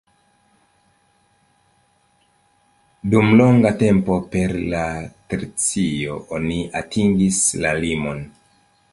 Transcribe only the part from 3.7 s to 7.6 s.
tempo per la tercio oni atingis